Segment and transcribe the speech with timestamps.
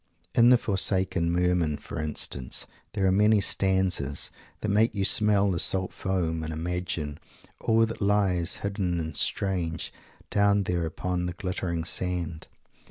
[0.33, 4.31] In "The Forsaken Merman" for instance, there are many stanzas
[4.61, 7.19] that make you smell the salt foam and imagine
[7.59, 9.93] all that lies, hidden and strange,
[10.31, 12.47] down there upon the glittering sand.